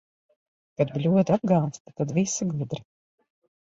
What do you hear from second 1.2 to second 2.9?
apgāzta, tad visi gudri.